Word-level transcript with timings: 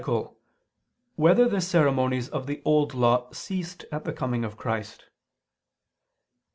3] 0.03 0.29
Whether 1.15 1.47
the 1.47 1.61
Ceremonies 1.61 2.27
of 2.27 2.47
the 2.47 2.63
Old 2.65 2.95
Law 2.95 3.31
Ceased 3.33 3.85
at 3.91 4.03
the 4.03 4.11
Coming 4.13 4.43
of 4.43 4.57
Christ? 4.57 5.09